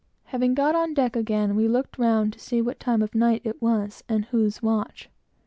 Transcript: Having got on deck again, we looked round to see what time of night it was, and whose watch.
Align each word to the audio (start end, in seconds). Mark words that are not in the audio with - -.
Having 0.23 0.55
got 0.55 0.73
on 0.73 0.95
deck 0.95 1.15
again, 1.15 1.55
we 1.55 1.67
looked 1.67 1.99
round 1.99 2.33
to 2.33 2.39
see 2.39 2.59
what 2.59 2.79
time 2.79 3.03
of 3.03 3.13
night 3.13 3.41
it 3.43 3.61
was, 3.61 4.03
and 4.09 4.25
whose 4.25 4.59
watch. 4.59 5.11